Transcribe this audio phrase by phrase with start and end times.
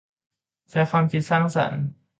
[0.69, 1.83] ใช้ความคิดสร้างสรรค์